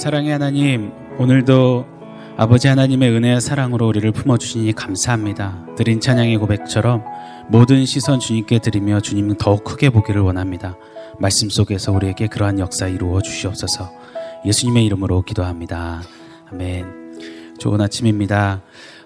[0.00, 1.84] 사랑의 하나님, 오늘도
[2.38, 5.66] 아버지 하나님의 은혜와 사랑으로 우리를 품어주시니 감사합니다.
[5.76, 7.04] 드린 찬양의 고백처럼
[7.50, 10.78] 모든 시선 주님께 드리며 주님 더욱 크게 보기를 원합니다.
[11.18, 13.92] 말씀 속에서 우리에게 그러한 역사 이루어 주시옵소서
[14.46, 16.00] 예수님의 이름으로 기도합니다.
[16.50, 17.58] 아멘.
[17.58, 18.62] 좋은 아침입니다.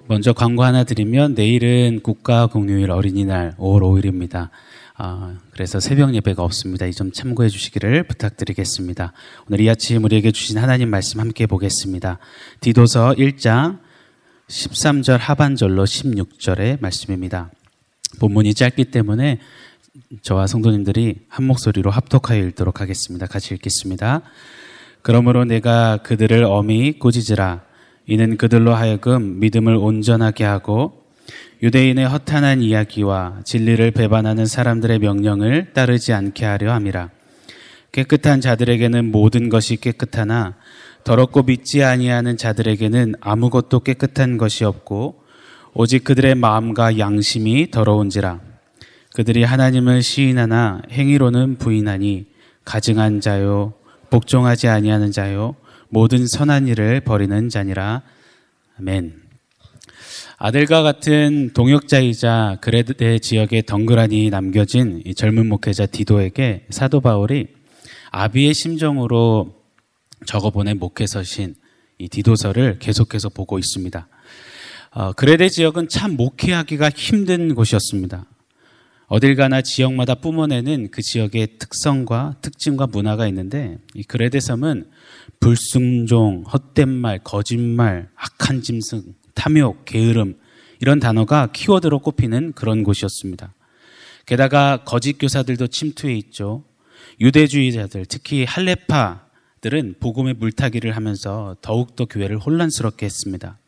[0.07, 4.51] 먼저 광고 하나 드리면 내일은 국가 공휴일 어린이날 5월 5일입니다.
[4.97, 6.87] 아, 그래서 새벽 예배가 없습니다.
[6.87, 9.13] 이 점 참고해 주시기를 부탁드리겠습니다.
[9.49, 12.19] 오늘 이 아침 우리에게 주신 하나님 말씀 함께 보겠습니다.
[12.61, 13.81] 디도서 1장
[14.47, 17.51] 13절 하반절로 16절의 말씀입니다.
[18.21, 19.41] 본문이 짧기 때문에
[20.23, 23.27] 저와 성도님들이 한 목소리로 합독하여 읽도록 하겠습니다.
[23.27, 24.23] 같이 읽겠습니다.
[25.03, 27.63] 그러므로 내가 그들을 엄히 꾸짖으라.
[28.07, 31.04] 이는 그들로 하여금 믿음을 온전하게 하고
[31.63, 37.11] 유대인의 허탄한 이야기와 진리를 배반하는 사람들의 명령을 따르지 않게 하려 함이라.
[37.93, 40.57] 깨끗한 자들에게는 모든 것이 깨끗하나
[41.05, 45.23] 더럽고 믿지 아니하는 자들에게는 아무것도 깨끗한 것이 없고
[45.75, 48.41] 오직 그들의 마음과 양심이 더러운지라.
[49.15, 52.27] 그들이 하나님을 시인하나 행위로는 부인하니
[52.65, 53.75] 가증한 자요
[54.11, 55.55] 복종하지 아니하는 자요
[55.89, 58.03] 모든 선한 일을 버리는 자니라.
[58.81, 59.24] 아멘.
[60.37, 67.49] 아들과 같은 동역자이자 그레데 지역에 덩그러니 남겨진 젊은 목회자 디도에게 사도 바울이
[68.11, 69.55] 아비의 심정으로
[70.27, 71.55] 적어보낸 목회서신
[71.99, 74.09] 이 디도서를 계속해서 보고 있습니다.
[74.91, 78.27] 어, 그레데 지역은 참 목회하기가 힘든 곳이었습니다.
[79.07, 84.91] 어딜 가나 지역마다 뿜어내는 그 지역의 특성과 특징과 문화가 있는데 이 그레데 섬은
[85.41, 89.03] 불순종, 헛된 말, 거짓말, 악한 짐승,
[89.35, 90.39] 탐욕, 게으름
[90.81, 93.55] 이런 단어가 키워드로 꼽히는 그런 곳이었습니다.
[94.27, 96.65] 게다가 거짓 교사들도 침투해 있죠.
[97.21, 103.59] 유대주의자들, 특히 할레파들은 복음의 물타기를 하면서 더욱더 교회를 혼란스럽게 했습니다.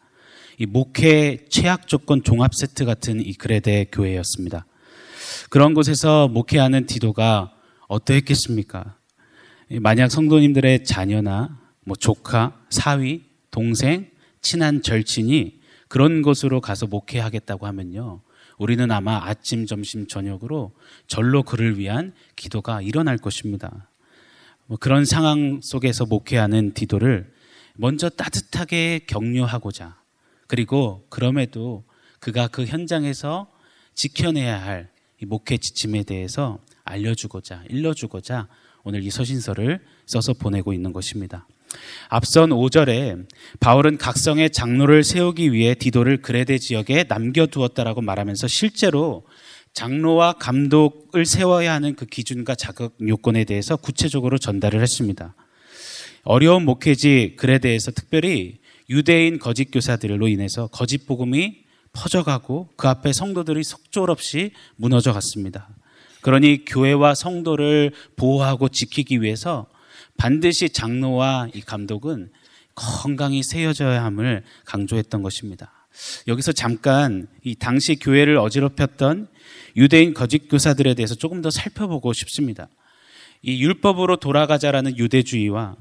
[0.58, 4.64] 이 목회 최악 조건 종합 세트 같은 이 그레데 교회였습니다.
[5.50, 7.52] 그런 곳에서 목회하는 디도가
[7.88, 8.96] 어떠했겠습니까?
[9.80, 14.08] 만약 성도님들의 자녀나 뭐 조카, 사위, 동생,
[14.46, 15.58] 친한 절친이
[15.88, 18.20] 그런 곳으로 가서 목회하겠다고 하면요.
[18.58, 20.72] 우리는 아마 아침, 점심, 저녁으로
[21.08, 23.90] 절로 그를 위한 기도가 일어날 것입니다.
[24.66, 27.32] 뭐 그런 상황 속에서 목회하는 디도를
[27.74, 30.00] 먼저 따뜻하게 격려하고자
[30.46, 31.84] 그리고 그럼에도
[32.20, 33.50] 그가 그 현장에서
[33.94, 34.90] 지켜내야 할
[35.26, 38.46] 목회 지침에 대해서 알려주고자 일러주고자
[38.84, 41.48] 오늘 이 서신서를 써서 보내고 있는 것입니다.
[42.08, 43.26] 앞선 5절에
[43.60, 49.24] 바울은 각성의 장로를 세우기 위해 디도를 그레데 지역에 남겨두었다라고 말하면서 실제로
[49.72, 55.34] 장로와 감독을 세워야 하는 그 기준과 자격 요건에 대해서 구체적으로 전달을 했습니다.
[56.22, 64.10] 어려운 목회지 그레데에서 특별히 유대인 거짓 교사들로 인해서 거짓 복음이 퍼져가고 그 앞에 성도들이 속절
[64.10, 65.68] 없이 무너져 갔습니다.
[66.20, 69.66] 그러니 교회와 성도를 보호하고 지키기 위해서
[70.16, 72.30] 반드시 장로와 이 감독은
[72.74, 75.72] 건강히 세워져야 함을 강조했던 것입니다.
[76.28, 79.28] 여기서 잠깐 이 당시 교회를 어지럽혔던
[79.76, 82.68] 유대인 거짓 교사들에 대해서 조금 더 살펴보고 싶습니다.
[83.42, 85.76] 이 율법으로 돌아가자라는 유대주의와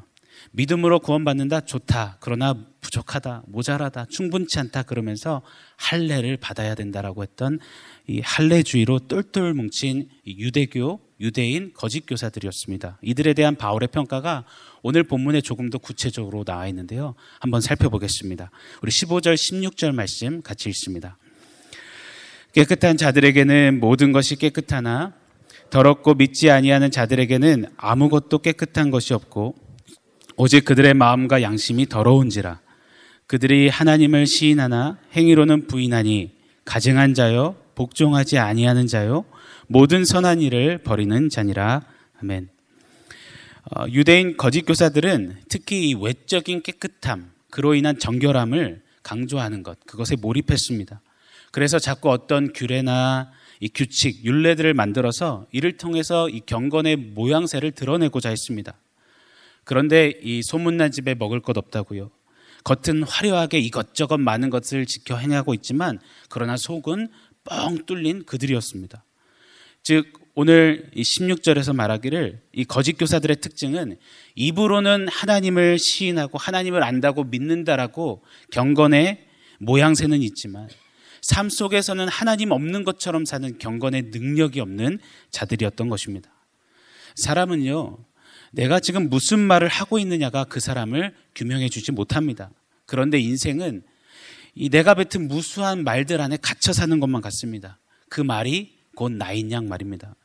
[0.52, 2.18] 믿음으로 구원받는다 좋다.
[2.20, 3.44] 그러나 부족하다.
[3.48, 4.06] 모자라다.
[4.10, 4.84] 충분치 않다.
[4.84, 5.42] 그러면서
[5.78, 7.60] 할례를 받아야 된다라고 했던
[8.08, 13.00] 이 할례주의로 똘똘 뭉친 유대교 유대인 거짓 교사들이었습니다.
[13.02, 14.46] 이들에 대한 바울의 평가가
[14.84, 17.16] 오늘 본문에 조금 더 구체적으로 나와 있는데요.
[17.40, 18.52] 한번 살펴보겠습니다.
[18.82, 21.18] 우리 15절, 16절 말씀 같이 읽습니다.
[22.54, 25.14] 깨끗한 자들에게는 모든 것이 깨끗하나
[25.72, 29.56] 더럽고 믿지 아니하는 자들에게는 아무것도 깨끗한 것이 없고
[30.38, 32.65] 오직 그들의 마음과 양심이 더러운지라
[33.28, 36.32] 그들이 하나님을 시인하나 행위로는 부인하니
[36.64, 39.26] 가증한 자요 복종하지 아니하는 자요
[39.68, 41.82] 모든 선한 일을 버리는 자니라.
[42.22, 42.50] 아멘.
[43.72, 51.02] 어, 유대인 거짓 교사들은 특히 이 외적인 깨끗함, 그로 인한 정결함을 강조하는 것, 그것에 몰입했습니다.
[51.52, 58.76] 그래서 자꾸 어떤 규례나 이 규칙, 율례들을 만들어서 이를 통해서 이 경건의 모양새를 드러내고자 했습니다.
[59.64, 62.12] 그런데 이 소문난 집에 먹을 것 없다고요.
[62.66, 67.10] 겉은 화려하게 이것저것 많은 것을 지켜 행하고 있지만 그러나 속은
[67.46, 69.06] 뻥 뚫린 그들이었습니다.
[69.84, 73.98] 즉 오늘 이 16절에서 말하기를 이 거짓 교사들의 특징은
[74.34, 79.26] 입으로는 하나님을 시인하고 하나님을 안다고 믿는다라고 경건의
[79.60, 80.68] 모양새는 있지만
[81.22, 86.32] 삶 속에서는 하나님 없는 것처럼 사는 경건의 능력이 없는 자들이었던 것입니다.
[87.16, 87.98] 사람은요,
[88.56, 92.52] 내가 지금 무슨 말을 하고 있느냐가 그 사람을 규명해 주지 못합니다.
[92.86, 93.84] 그런데 인생은
[94.56, 97.80] 이 내가 뱉은 무수한 말들 안에 갇혀 사는 것만 같습니다.
[98.08, 100.16] 그 말이 곧 나인 양 말입니다.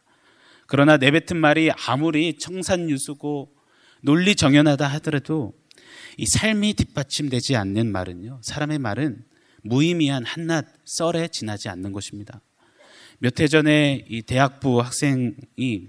[0.66, 3.52] 그러나 내뱉은 말이 아무리 청산유수고
[4.02, 5.52] 논리 정연하다 하더라도
[6.16, 8.40] 이 삶이 뒷받침되지 않는 말은요.
[8.44, 9.24] 사람의 말은
[9.62, 12.40] 무의미한 한낱 썰에 지나지 않는 것입니다.
[13.22, 15.34] 몇 해 전에 이 대학부 학생이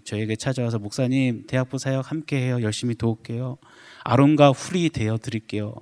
[0.04, 2.62] 저에게 찾아와서 목사님 대학부 사역 함께 해요.
[2.62, 3.58] 열심히 도울게요.
[4.04, 5.74] 아론과 훌이 되어 드릴게요.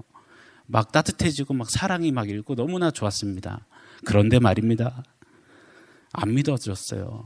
[0.68, 3.66] 막 따뜻해지고 막 사랑이 막 일고 너무나 좋았습니다.
[4.06, 5.04] 그런데 말입니다.
[6.14, 7.26] 안 믿어졌어요.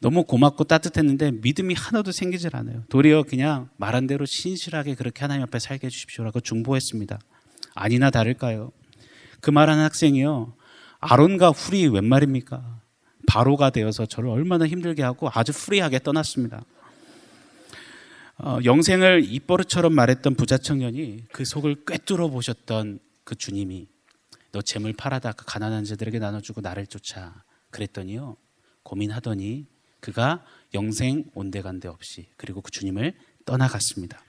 [0.00, 2.84] 너무 고맙고 따뜻했는데 믿음이 하나도 생기질 않아요.
[2.88, 7.18] 도리어 그냥 말한 대로 신실하게 그렇게 하나님 앞에 살게 해주십시오라고 중보했습니다.
[7.74, 8.70] 아니나 다를까요?
[9.40, 10.54] 그 말한 학생이요.
[11.00, 12.79] 아론과 훌이 웬 말입니까?
[13.26, 16.64] 바로가 되어서 저를 얼마나 힘들게 하고 아주 free하게 떠났습니다.
[18.42, 23.86] 어, 영생을 입버릇처럼 말했던 부자 청년이 그 속을 꿰뚫어 보셨던 그 주님이
[24.52, 28.36] 너 재물 팔아다 그 가난한 자들에게 나눠주고 나를 쫓아 그랬더니요
[28.82, 29.66] 고민하더니
[30.00, 30.42] 그가
[30.72, 33.14] 영생 온데간데 없이 그리고 그 주님을
[33.44, 34.24] 떠나갔습니다.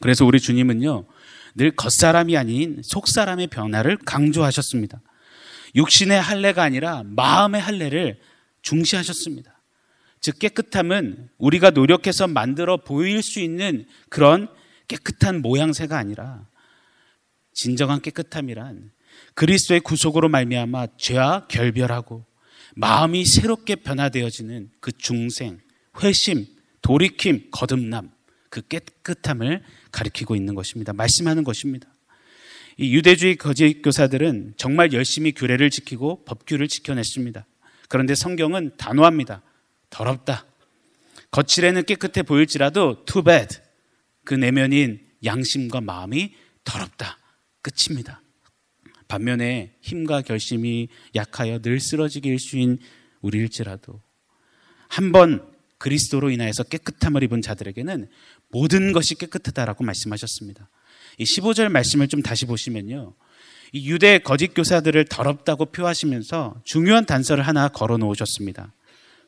[0.00, 1.06] 그래서 우리 주님은요
[1.54, 5.00] 늘 겉사람이 아닌 속사람의 변화를 강조하셨습니다.
[5.74, 8.18] 육신의 할례가 아니라 마음의 할례를
[8.62, 9.60] 중시하셨습니다.
[10.20, 14.48] 즉 깨끗함은 우리가 노력해서 만들어 보일 수 있는 그런
[14.88, 16.46] 깨끗한 모양새가 아니라
[17.52, 18.92] 진정한 깨끗함이란
[19.34, 22.24] 그리스도의 구속으로 말미암아 죄와 결별하고
[22.74, 25.60] 마음이 새롭게 변화되어지는 그 중생,
[26.02, 26.46] 회심,
[26.80, 28.10] 돌이킴, 거듭남,
[28.48, 30.92] 그 깨끗함을 가리키고 있는 것입니다.
[30.92, 31.91] 말씀하는 것입니다.
[32.78, 37.46] 이 유대주의 거짓 교사들은 정말 열심히 규례를 지키고 법규를 지켜냈습니다.
[37.88, 39.42] 그런데 성경은 단호합니다.
[39.90, 40.46] 더럽다.
[41.30, 43.58] 거칠에는 깨끗해 보일지라도 too bad.
[44.24, 46.34] 그 내면인 양심과 마음이
[46.64, 47.18] 더럽다.
[47.62, 48.22] 끝입니다.
[49.08, 52.78] 반면에 힘과 결심이 약하여 늘 쓰러지기 일수인
[53.20, 54.00] 우리일지라도
[54.88, 58.08] 한 번 그리스도로 인하여서 깨끗함을 입은 자들에게는
[58.50, 60.68] 모든 것이 깨끗하다라고 말씀하셨습니다.
[61.18, 63.14] 이 15절 말씀을 좀 다시 보시면요.
[63.72, 68.72] 이 유대 거짓 교사들을 더럽다고 표하시면서 중요한 단서를 하나 걸어 놓으셨습니다.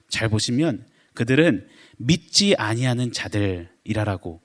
[0.08, 1.66] 잘 보시면 그들은
[1.96, 4.42] 믿지 아니하는 자들이라라고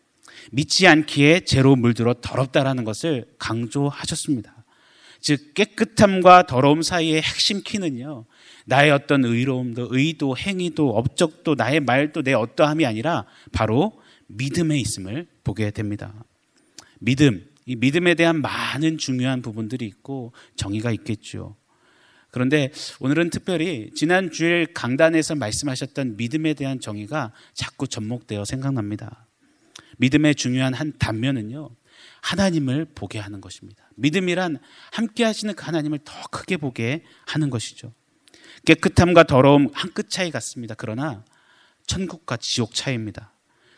[0.51, 4.59] 믿지 않기에 죄로 물들어 더럽다라는 것을 강조하셨습니다.
[5.21, 8.25] 즉 깨끗함과 더러움 사이의 핵심 키는요.
[8.65, 15.71] 나의 어떤 의로움도 의도 행위도 업적도 나의 말도 내 어떠함이 아니라 바로 믿음에 있음을 보게
[15.71, 16.23] 됩니다.
[16.99, 21.55] 믿음, 이 믿음에 대한 많은 중요한 부분들이 있고 정의가 있겠죠.
[22.31, 29.25] 그런데 오늘은 특별히 지난 주일 강단에서 말씀하셨던 믿음에 대한 정의가 자꾸 접목되어 생각납니다.
[29.97, 31.71] 믿음의 중요한 한 단면은요.
[32.21, 33.89] 하나님을 보게 하는 것입니다.
[33.95, 34.59] 믿음이란
[34.91, 37.93] 함께 하시는 그 하나님을 더 크게 보게 하는 것이죠.
[38.65, 40.75] 깨끗함과 더러움 한 끗 차이 같습니다.
[40.75, 41.25] 그러나
[41.87, 43.33] 천국과 지옥 차이입니다.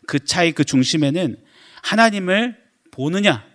[0.07, 1.38] 그 차이 그 중심에는
[1.83, 2.61] 하나님을
[2.92, 3.46] 보느냐,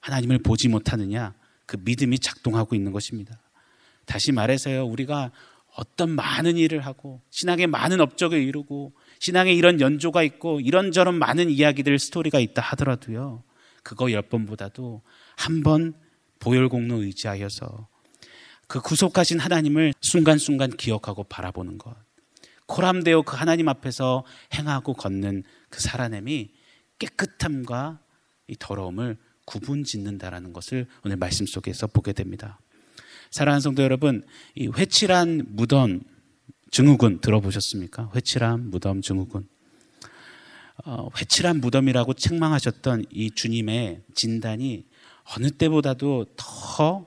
[0.00, 1.34] 하나님을 보지 못하느냐,
[1.66, 3.38] 그 믿음이 작동하고 있는 것입니다.
[4.06, 5.30] 다시 말해서요, 우리가
[5.76, 11.98] 어떤 많은 일을 하고, 신앙에 많은 업적을 이루고, 신앙에 이런 연조가 있고, 이런저런 많은 이야기들,
[11.98, 13.44] 스토리가 있다 하더라도요,
[13.82, 15.02] 그거 열 번보다도
[15.36, 15.94] 한 번
[16.40, 17.88] 보혈공로 의지하여서
[18.66, 21.96] 그 구속하신 하나님을 순간순간 기억하고 바라보는 것.
[22.66, 26.50] 코람되어 그 하나님 앞에서 행하고 걷는 그 살아냄이
[26.98, 28.00] 깨끗함과
[28.48, 32.58] 이 더러움을 구분 짓는다라는 것을 오늘 말씀 속에서 보게 됩니다.
[33.30, 34.24] 사랑하는 성도 여러분,
[34.54, 36.00] 이 회칠한 무덤
[36.70, 38.10] 증후군 들어보셨습니까?
[38.14, 39.48] 회칠한 무덤 증후군.
[40.84, 44.86] 어, 회칠한 무덤이라고 책망하셨던 이 주님의 진단이
[45.36, 47.06] 어느 때보다도 더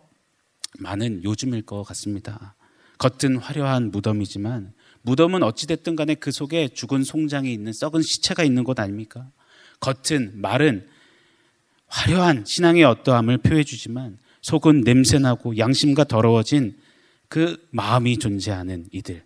[0.80, 2.56] 많은 요즘일 것 같습니다.
[2.98, 8.80] 겉은 화려한 무덤이지만 무덤은 어찌됐든 간에 그 속에 죽은 송장이 있는 썩은 시체가 있는 곳
[8.80, 9.32] 아닙니까?
[9.80, 10.88] 겉은 말은
[11.92, 16.78] 화려한 신앙의 어떠함을 표해 주지만 속은 냄새나고 양심과 더러워진
[17.28, 19.24] 그 마음이 존재하는 이들.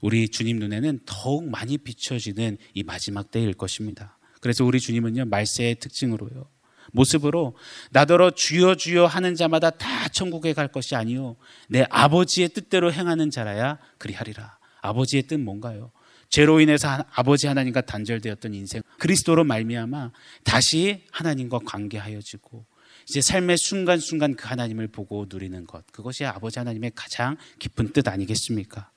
[0.00, 4.18] 우리 주님 눈에는 더욱 많이 비춰지는 이 마지막 때일 것입니다.
[4.40, 6.48] 그래서 우리 주님은요, 말세의 특징으로요.
[6.92, 7.56] 모습으로
[7.90, 11.36] 나더러 주여 주여 하는 자마다 다 천국에 갈 것이 아니요
[11.68, 14.58] 내 아버지의 뜻대로 행하는 자라야 그리하리라.
[14.80, 15.90] 아버지의 뜻 뭔가요?
[16.28, 20.12] 죄로 인해서 아버지 하나님과 단절되었던 인생 그리스도로 말미암아
[20.44, 22.66] 다시 하나님과 관계하여지고
[23.08, 28.90] 이제 삶의 순간순간 그 하나님을 보고 누리는 것 그것이 아버지 하나님의 가장 깊은 뜻 아니겠습니까?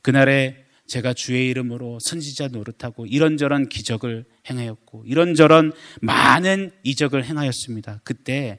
[0.00, 8.00] 그날에 제가 주의 이름으로 선지자 노릇하고 이런저런 기적을 행하였고 이런저런 많은 이적을 행하였습니다.
[8.04, 8.58] 그때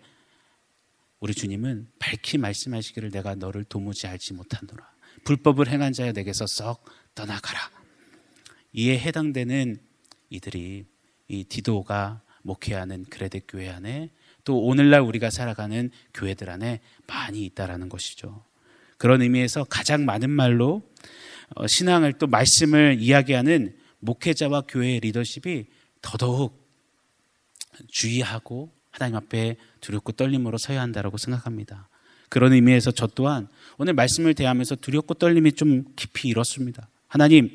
[1.20, 4.88] 우리 주님은 밝히 말씀하시기를 내가 너를 도무지 알지 못하노라.
[5.26, 7.60] 불법을 행한 자여 내게서 썩 떠나가라.
[8.74, 9.78] 이에 해당되는
[10.30, 10.86] 이들이
[11.28, 14.10] 이 디도가 목회하는 그레데 교회 안에
[14.44, 18.44] 또 오늘날 우리가 살아가는 교회들 안에 많이 있다라는 것이죠.
[18.98, 20.82] 그런 의미에서 가장 많은 말로
[21.56, 25.66] 어, 신앙을 또 말씀을 이야기하는 목회자와 교회의 리더십이
[26.02, 26.68] 더더욱
[27.88, 31.88] 주의하고 하나님 앞에 두렵고 떨림으로 서야 한다라고 생각합니다.
[32.30, 33.48] 그런 의미에서 저 또한
[33.78, 36.88] 오늘 말씀을 대하면서 두렵고 떨림이 좀 깊이 일었습니다.
[37.10, 37.52] 하나님,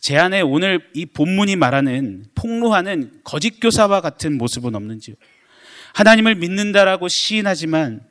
[0.00, 5.16] 제 안에 오늘 이 본문이 말하는 폭로하는 거짓 교사와 같은 모습은 없는지요?
[5.94, 8.02] 하나님을 믿는다라고 시인하지만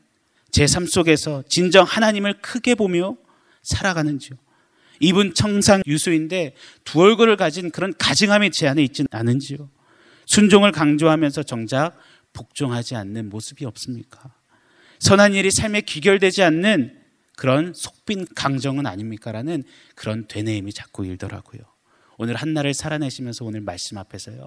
[0.51, 3.15] 제 삶 속에서 진정 하나님을 크게 보며
[3.61, 4.37] 살아가는지요?
[4.99, 9.69] 이분 청상 유수인데 두 얼굴을 가진 그런 가증함이 제 안에 있지는 않은지요?
[10.25, 11.95] 순종을 강조하면서 정작
[12.33, 14.33] 복종하지 않는 모습이 없습니까?
[14.97, 16.96] 선한 일이 삶에 귀결되지 않는
[17.38, 19.63] 그런 속빈 강정은 아닙니까라는
[19.96, 21.62] 그런 되뇌임이 자꾸 일더라고요.
[22.17, 24.46] 오늘 한날을 살아내시면서 오늘 말씀 앞에서요.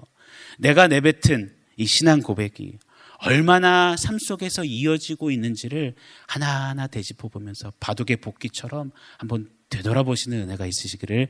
[0.59, 2.77] 내가 내뱉은 이 신앙 고백이
[3.23, 5.95] 얼마나 삶 속에서 이어지고 있는지를
[6.27, 11.29] 하나하나 되짚어 보면서 바둑의 복귀처럼 한번 되돌아보시는 은혜가 있으시기를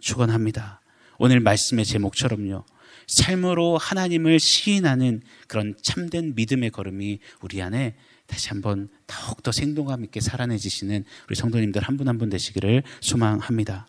[0.00, 0.80] 축원합니다.
[1.18, 2.64] 오늘 말씀의 제목처럼요.
[3.06, 7.94] 삶으로 하나님을 시인하는 그런 참된 믿음의 걸음이 우리 안에
[8.26, 13.86] 다시 한번 더욱더 생동감 있게 살아내지시는 우리 성도님들 한분 한 분 되시기를 소망합니다.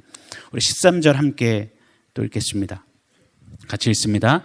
[0.51, 1.71] 우리 13절 함께
[2.13, 2.85] 또 읽겠습니다.
[3.67, 4.43] 같이 읽습니다.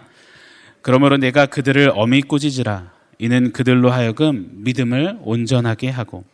[0.81, 2.93] 그러므로 내가 그들을 어미 꾸짖으라.
[3.19, 6.25] 이는 그들로 하여금 믿음을 온전하게 하고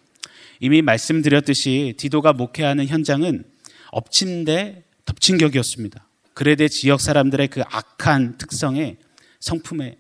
[0.60, 3.44] 이미 말씀드렸듯이 디도가 목회하는 현장은
[3.92, 6.08] 엎친 데 덮친 격이었습니다.
[6.34, 8.98] 그레데 지역 사람들의 그 악한 특성에
[9.40, 9.98] 성품에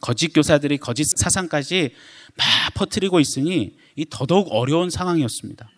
[0.00, 1.92] 거짓 교사들이 거짓 사상까지
[2.36, 5.70] 막 퍼뜨리고 있으니 이 더더욱 어려운 상황이었습니다.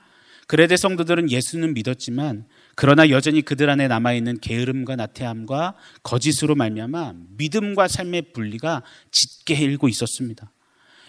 [0.46, 7.88] 그레데 성도들은 예수는 믿었지만 그러나 여전히 그들 안에 남아 있는 게으름과 나태함과 거짓으로 말미암아 믿음과
[7.88, 10.50] 삶의 분리가 짙게 일고 있었습니다.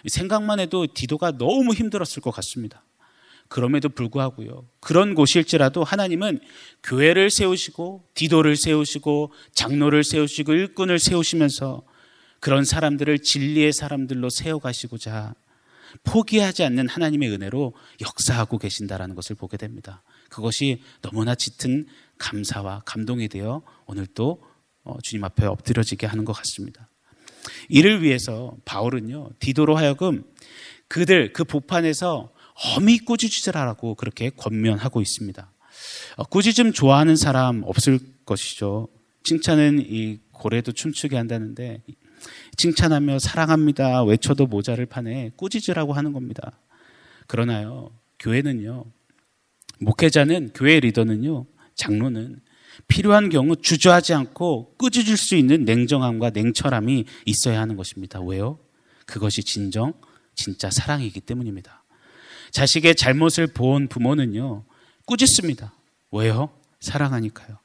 [0.06, 2.82] 생각만 해도 디도가 너무 힘들었을 것 같습니다.
[3.48, 4.66] 그럼에도 불구하고요.
[4.80, 6.40] 그런 곳일지라도 하나님은
[6.82, 11.82] 교회를 세우시고 디도를 세우시고 장로를 세우시고 일꾼을 세우시면서
[12.40, 15.34] 그런 사람들을 진리의 사람들로 세워가시고자
[16.04, 20.02] 포기하지 않는 하나님의 은혜로 역사하고 계신다라는 것을 보게 됩니다.
[20.28, 21.86] 그것이 너무나 짙은
[22.18, 24.42] 감사와 감동이 되어 오늘 또
[24.84, 26.88] 어, 주님 앞에 엎드려지게 하는 것 같습니다.
[27.68, 30.24] 이를 위해서 바울은요, 디도로 하여금
[30.88, 32.32] 그들, 그 보판에서
[32.76, 35.52] 어미 꾸짖으라고 그렇게 권면하고 있습니다.
[36.16, 38.88] 어, 꾸짖음 좋아하는 사람 없을 것이죠.
[39.24, 41.82] 칭찬은 이 고래도 춤추게 한다는데
[42.56, 46.58] 칭찬하며 사랑합니다 외쳐도 모자를 파네 꾸짖으라고 하는 겁니다.
[47.26, 48.84] 그러나요, 교회는요,
[49.80, 52.40] 목회자는 교회 리더는요, 장로는
[52.88, 58.20] 필요한 경우 주저하지 않고 꾸짖을 수 있는 냉정함과 냉철함이 있어야 하는 것입니다.
[58.20, 58.58] 왜요?
[59.06, 59.94] 그것이 진정,
[60.34, 61.84] 진짜 사랑이기 때문입니다.
[62.50, 64.64] 자식의 잘못을 본 부모는요,
[65.06, 65.74] 꾸짖습니다.
[66.12, 66.50] 왜요?
[66.80, 67.58] 사랑하니까요.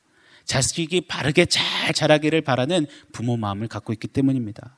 [0.51, 4.77] 자식이 바르게 잘 자라기를 바라는 부모 마음을 갖고 있기 때문입니다.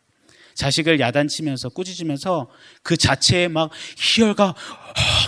[0.53, 2.47] 자식을 야단치면서 꾸짖으면서
[2.83, 4.53] 그 자체에 막 희열과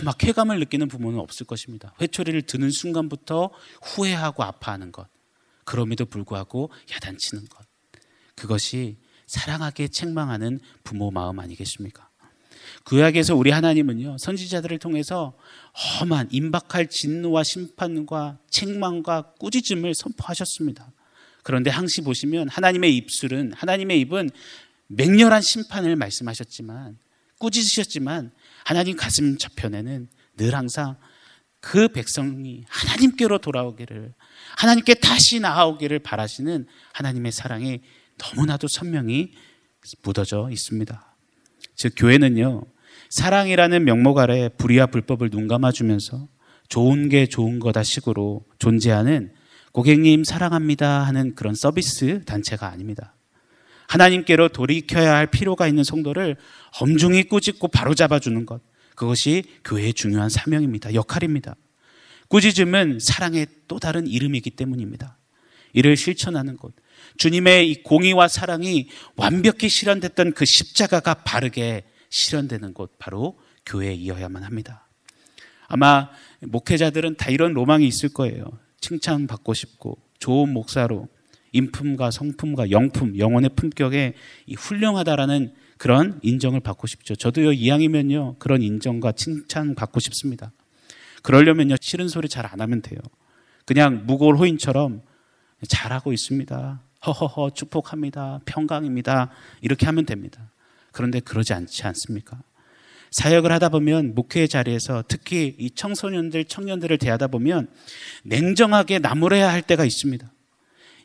[0.03, 1.95] 막 쾌감을 느끼는 부모는 없을 것입니다.
[1.99, 3.49] 회초리를 드는 순간부터
[3.81, 5.07] 후회하고 아파하는 것.
[5.63, 7.65] 그럼에도 불구하고 야단치는 것.
[8.35, 12.04] 그것이 사랑하게 책망하는 부모 마음 아니겠습니까?
[12.83, 15.37] 구약에서 우리 하나님은요, 선지자들을 통해서
[15.99, 20.91] 험한 임박할 진노와 심판과 책망과 꾸짖음을 선포하셨습니다.
[21.43, 24.29] 그런데 항시 보시면 하나님의 입술은, 하나님의 입은
[24.87, 26.97] 맹렬한 심판을 말씀하셨지만
[27.39, 28.31] 꾸짖으셨지만
[28.63, 30.07] 하나님 가슴 저편에는
[30.37, 30.97] 늘 항상
[31.59, 34.13] 그 백성이 하나님께로 돌아오기를
[34.57, 37.81] 하나님께 다시 나아오기를 바라시는 하나님의 사랑이
[38.17, 39.33] 너무나도 선명히
[40.03, 41.14] 묻어져 있습니다.
[41.75, 42.63] 즉 교회는요
[43.09, 46.27] 사랑이라는 명목 아래 불의와 불법을 눈 감아 주면서
[46.67, 49.31] 좋은 게 좋은 거다 식으로 존재하는
[49.71, 53.13] 고객님 사랑합니다 하는 그런 서비스 단체가 아닙니다.
[53.87, 56.37] 하나님께로 돌이켜야 할 필요가 있는 성도를
[56.79, 58.61] 엄중히 꾸짖고 바로잡아 주는 것.
[58.95, 60.93] 그것이 교회의 중요한 사명입니다.
[60.93, 61.55] 역할입니다.
[62.29, 65.17] 꾸짖음은 사랑의 또 다른 이름이기 때문입니다.
[65.73, 66.73] 이를 실천하는 것.
[67.17, 74.87] 주님의 이 공의와 사랑이 완벽히 실현됐던 그 십자가가 바르게 실현되는 곳, 바로 교회에 이어야만 합니다.
[75.67, 76.09] 아마
[76.41, 78.45] 목회자들은 다 이런 로망이 있을 거예요.
[78.81, 81.07] 칭찬받고 싶고 좋은 목사로
[81.51, 84.13] 인품과 성품과 영품, 영혼의 품격에
[84.57, 87.15] 훌륭하다라는 그런 인정을 받고 싶죠.
[87.15, 90.51] 저도요, 이왕이면요, 그런 인정과 칭찬 받고 싶습니다.
[91.23, 92.99] 그러려면요, 싫은 소리 잘 안 하면 돼요.
[93.65, 95.01] 그냥 무골 호인처럼
[95.67, 96.81] 잘하고 있습니다.
[97.05, 98.41] 허허허, 축복합니다.
[98.45, 99.29] 평강입니다.
[99.61, 100.51] 이렇게 하면 됩니다.
[100.91, 102.41] 그런데 그러지 않지 않습니까?
[103.11, 107.69] 사역을 하다 보면 목회의 자리에서 특히 이 청소년들, 청년들을 대하다 보면
[108.23, 110.29] 냉정하게 나무래야 할 때가 있습니다.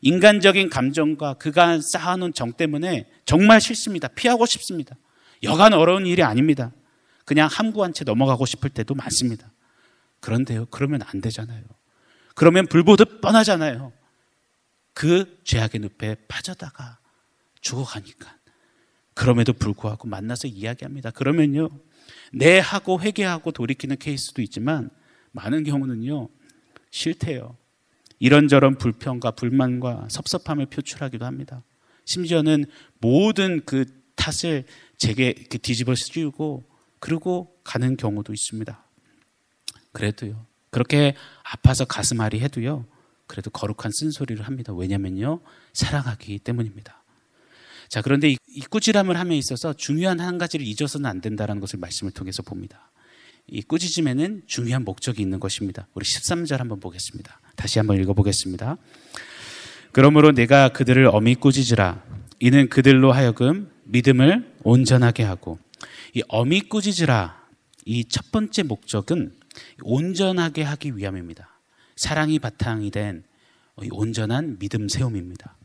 [0.01, 4.07] 인간적인 감정과 그간 쌓아놓은 정 때문에 정말 싫습니다.
[4.09, 4.95] 피하고 싶습니다.
[5.43, 6.71] 여간 어려운 일이 아닙니다.
[7.25, 9.51] 그냥 함구한 채 넘어가고 싶을 때도 많습니다.
[10.19, 11.63] 그런데요, 그러면 안 되잖아요.
[12.35, 13.93] 그러면 불보듯 뻔하잖아요.
[14.93, 16.99] 그 죄악의 늪에 빠져다가
[17.61, 18.35] 죽어가니까.
[19.13, 21.11] 그럼에도 불구하고 만나서 이야기합니다.
[21.11, 21.69] 그러면요,
[22.33, 24.89] 내 하고 회개하고 돌이키는 케이스도 있지만
[25.31, 26.29] 많은 경우는요,
[26.91, 27.57] 싫대요.
[28.19, 31.63] 이런저런 불평과 불만과 섭섭함을 표출하기도 합니다.
[32.05, 32.65] 심지어는
[32.99, 34.65] 모든 그 탓을
[34.97, 36.63] 제게 뒤집어 씌우고
[36.99, 38.85] 그리고 가는 경우도 있습니다.
[39.91, 40.45] 그래도요.
[40.69, 42.85] 그렇게 아파서 가슴앓이 해도요.
[43.31, 44.73] 그래도 거룩한 쓴소리를 합니다.
[44.73, 45.39] 왜냐면요.
[45.71, 47.01] 사랑하기 때문입니다.
[47.87, 52.43] 자, 그런데 이 꾸지람을 함에 있어서 중요한 한 가지를 잊어서는 안 된다는 것을 말씀을 통해서
[52.43, 52.91] 봅니다.
[53.47, 55.87] 이 꾸짖음에는 중요한 목적이 있는 것입니다.
[55.93, 57.39] 우리 13절 한번 보겠습니다.
[57.55, 58.75] 다시 한번 읽어보겠습니다.
[59.93, 62.03] 그러므로 내가 그들을 어미 꾸짖으라.
[62.41, 65.57] 이는 그들로 하여금 믿음을 온전하게 하고
[66.13, 67.47] 이 어미 꾸짖으라
[67.85, 69.33] 이 첫 번째 목적은
[69.83, 71.50] 온전하게 하기 위함입니다.
[72.01, 73.23] 사랑이 바탕이 된
[73.91, 75.55] 온전한 믿음 세움입니다.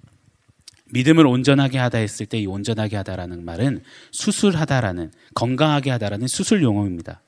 [0.93, 7.23] 믿음을 온전하게 하다 했을 때 이 온전하게 하다라는 말은 수술하다라는 건강하게 하다라는 수술 용어입니다.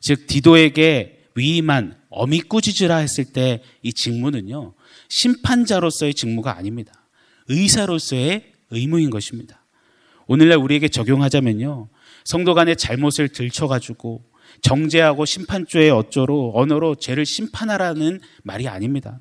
[0.00, 4.74] 즉 디도에게 위임한 어미 꾸짖으라 했을 때 이 직무는요
[5.08, 6.92] 심판자로서의 직무가 아닙니다.
[7.48, 9.64] 의사로서의 의무인 것입니다.
[10.26, 11.88] 오늘날 우리에게 적용하자면요
[12.26, 14.22] 성도 간의 잘못을 들춰가지고
[14.62, 19.18] 정죄하고 심판조의 어조로 언어로 죄를 심판하라는 말이 아닙니다.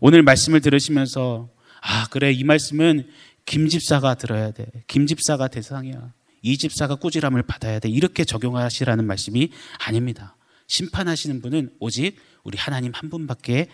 [0.00, 1.48] 오늘 말씀을 들으시면서
[1.80, 3.08] 아 그래 이 말씀은
[3.44, 4.66] 김 집사가 들어야 돼.
[4.86, 6.12] 김 집사가 대상이야.
[6.42, 7.88] 이 집사가 꾸지람을 받아야 돼.
[7.88, 9.50] 이렇게 적용하시라는 말씀이
[9.86, 10.36] 아닙니다.
[10.66, 13.68] 심판하시는 분은 오직 우리 하나님 한 분밖에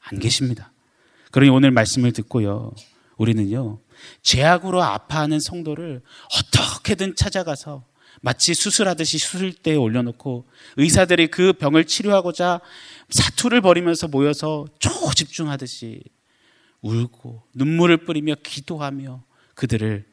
[0.00, 0.72] 안 계십니다.
[1.30, 2.72] 그러니 오늘 말씀을 듣고요.
[3.16, 3.80] 우리는요.
[4.22, 6.02] 죄악으로 아파하는 성도를
[6.38, 7.84] 어떻게든 찾아가서
[8.22, 12.60] 마치 수술하듯이 수술대에 올려놓고 의사들이 그 병을 치료하고자
[13.10, 16.02] 사투를 벌이면서 모여서 초집중하듯이
[16.80, 19.24] 울고 눈물을 뿌리며 기도하며
[19.54, 20.04] 그들을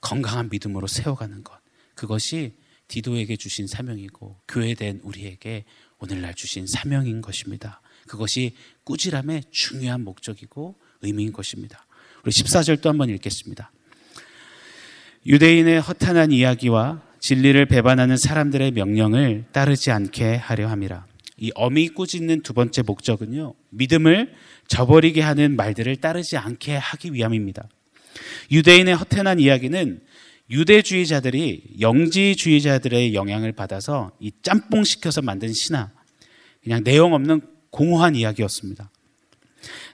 [0.00, 1.58] 건강한 믿음으로 세워가는 것.
[1.94, 2.54] 그것이
[2.88, 5.64] 디도에게 주신 사명이고 교회된 우리에게
[5.98, 7.80] 오늘날 주신 사명인 것입니다.
[8.06, 11.86] 그것이 꾸지람의 중요한 목적이고 의미인 것입니다.
[12.24, 13.72] 우리 14절 또 한번 읽겠습니다.
[15.26, 21.06] 유대인의 허탄한 이야기와 진리를 배반하는 사람들의 명령을 따르지 않게 하려 함이라.
[21.38, 24.34] 이 어미 꾸짖는 두 번째 목적은요, 믿음을
[24.66, 27.68] 저버리게 하는 말들을 따르지 않게 하기 위함입니다.
[28.50, 30.00] 유대인의 허탄한 이야기는
[30.50, 35.90] 유대주의자들이 영지주의자들의 영향을 받아서 이 짬뽕 시켜서 만든 신화,
[36.64, 38.90] 그냥 내용 없는 공허한 이야기였습니다.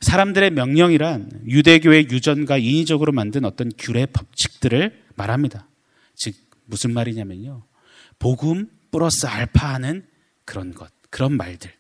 [0.01, 5.69] 사람들의 명령이란 유대교의 유전과 인위적으로 만든 어떤 규례 법칙들을 말합니다.
[6.15, 7.63] 즉 무슨 말이냐면요.
[8.19, 10.07] 복음 플러스 알파하는
[10.45, 11.73] 그런 것, 그런 말들.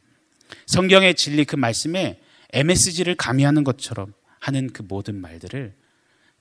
[0.66, 2.20] 성경의 진리 그 말씀에
[2.52, 5.74] MSG를 가미하는 것처럼 하는 그 모든 말들을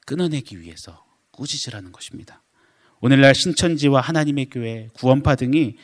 [0.06, 2.42] 끊어내기 위해서 꾸짖으라는 것입니다.
[3.02, 5.76] 오늘날 신천지와 하나님의 교회, 구원파 등이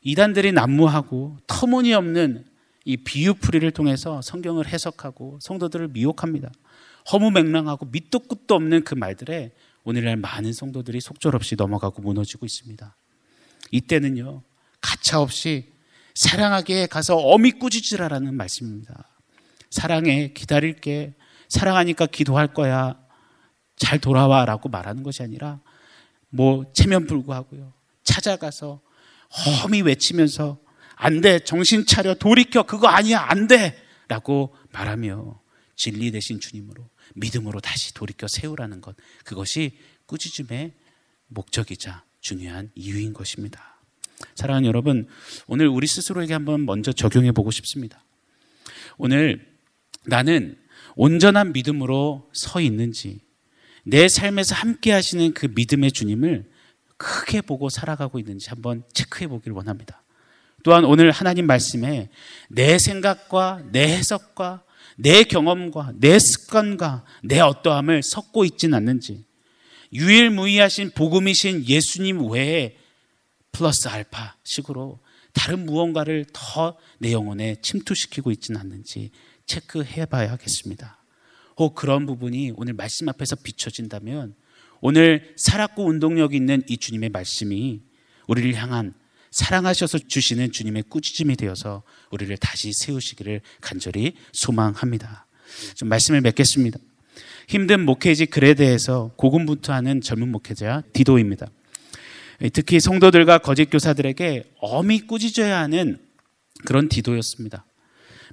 [0.00, 2.46] 이단들이 난무하고 터무니없는
[2.84, 6.50] 이 비유풀이를 통해서 성경을 해석하고 성도들을 미혹합니다.
[7.12, 9.52] 허무맹랑하고 밑도 끝도 없는 그 말들에
[9.86, 12.96] 오늘날 많은 성도들이 속절없이 넘어가고 무너지고 있습니다.
[13.70, 14.42] 이때는요,
[14.80, 15.72] 가차없이
[16.12, 19.08] 사랑하게 가서 어미 꾸짖으라라는 말씀입니다.
[19.70, 21.14] 사랑해, 기다릴게,
[21.48, 22.98] 사랑하니까 기도할 거야,
[23.76, 25.60] 잘 돌아와 라고 말하는 것이 아니라
[26.30, 27.72] 뭐 체면 불구하고요.
[28.02, 28.80] 찾아가서
[29.62, 30.58] 험히 외치면서
[30.96, 33.80] 안 돼, 정신 차려, 돌이켜, 그거 아니야, 안 돼!
[34.08, 35.40] 라고 말하며
[35.76, 38.96] 진리 대신 주님으로 믿음으로 다시 돌이켜 세우라는 것.
[39.24, 40.72] 그것이 꾸짖음의
[41.28, 43.80] 목적이자 중요한 이유인 것입니다.
[44.34, 45.08] 사랑하는 여러분,
[45.46, 48.02] 오늘 우리 스스로에게 한번 먼저 적용해 보고 싶습니다.
[48.98, 49.46] 오늘
[50.04, 50.58] 나는
[50.94, 53.20] 온전한 믿음으로 서 있는지,
[53.84, 56.50] 내 삶에서 함께 하시는 그 믿음의 주님을
[56.96, 60.02] 크게 보고 살아가고 있는지 한번 체크해 보길 원합니다.
[60.62, 62.08] 또한 오늘 하나님 말씀에
[62.48, 64.64] 내 생각과 내 해석과
[64.96, 69.24] 내 경험과 내 습관과 내 어떠함을 섞고 있진 않는지
[69.92, 72.76] 유일무이하신 복음이신 예수님 외에
[73.52, 74.98] 플러스 알파 식으로
[75.32, 79.10] 다른 무언가를 더 내 영혼에 침투시키고 있지는 않는지
[79.46, 80.98] 체크해 봐야겠습니다.
[81.58, 84.34] 혹 그런 부분이 오늘 말씀 앞에서 비춰진다면
[84.80, 87.80] 오늘 살았고 운동력 있는 이 주님의 말씀이
[88.26, 88.94] 우리를 향한
[89.30, 95.26] 사랑하셔서 주시는 주님의 꾸짖음이 되어서 우리를 다시 세우시기를 간절히 소망합니다.
[95.74, 96.78] 좀 말씀을 맺겠습니다.
[97.48, 101.46] 힘든 목회지 글에 대해서 고군분투하는 젊은 목회자 디도입니다.
[102.52, 105.98] 특히 성도들과 거짓 교사들에게 엄히 꾸짖어야 하는
[106.64, 107.64] 그런 디도였습니다.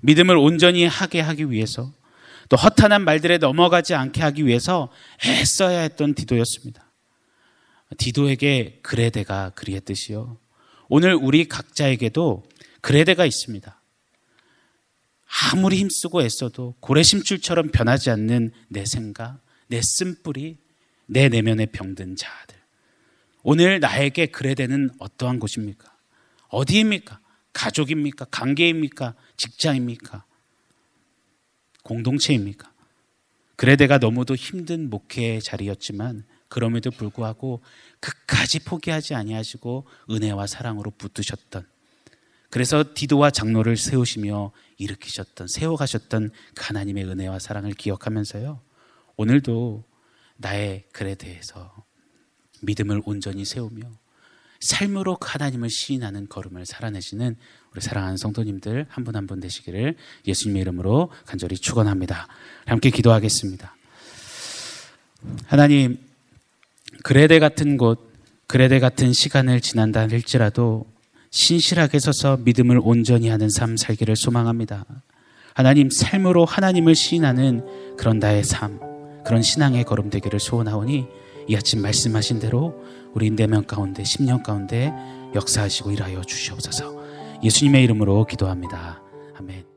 [0.01, 1.93] 믿음을 온전히 하게 하기 위해서
[2.49, 4.91] 또 허탄한 말들에 넘어가지 않게 하기 위해서
[5.25, 6.91] 애써야 했던 디도였습니다.
[7.97, 10.38] 디도에게 그레데가 그리했듯이요.
[10.89, 12.43] 오늘 우리 각자에게도
[12.82, 13.82] 그레데가 있습니다.
[15.52, 20.58] 아무리 힘쓰고 애써도 고래심줄처럼 변하지 않는 내 생각, 내 쓴뿌리,
[21.06, 22.58] 내 내면에 병든 자들.
[23.41, 25.91] 오늘 나에게 그레데는 어떠한 곳입니까?
[26.50, 27.19] 어디입니까?
[27.52, 28.26] 가족입니까?
[28.26, 29.15] 관계입니까?
[29.38, 30.24] 직장입니까?
[31.84, 32.72] 공동체입니까?
[33.56, 37.63] 그레데가 너무도 힘든 목회의 자리였지만 그럼에도 불구하고
[37.99, 41.65] 끝까지 포기하지 아니하시고 은혜와 사랑으로 붙드셨던
[42.51, 48.61] 그래서 디도와 장로를 세우시며 일으키셨던 세워가셨던 그 하나님의 은혜와 사랑을 기억하면서요
[49.15, 49.83] 오늘도
[50.37, 51.73] 나의 글에 대해서
[52.61, 53.89] 믿음을 온전히 세우며
[54.59, 57.35] 삶으로 그 하나님을 시인하는 걸음을 살아내시는
[57.71, 62.27] 우리 사랑하는 성도님들 한분 한 분 되시기를 예수님의 이름으로 간절히 축원합니다.
[62.67, 63.75] 함께 기도하겠습니다.
[65.47, 66.12] 하나님
[67.03, 68.13] 그레데 같은 곳,
[68.47, 70.86] 그레데 같은 시간을 지난다 할지라도
[71.32, 74.86] 신실하게 서서 믿음을 온전히 하는 삶 살기를 소망합니다.
[75.56, 78.79] 하나님 삶으로 하나님을 시인하는 그런 나의 삶,
[79.23, 81.08] 그런 신앙의 걸음 되기를 소원하오니
[81.47, 84.93] 이 아침 말씀하신 대로 우리 내면 가운데 10년 가운데
[85.36, 87.03] 역사하시고 일하여 주시옵소서.
[87.43, 89.01] 예수님의 이름으로 기도합니다.
[89.36, 89.72] 아멘.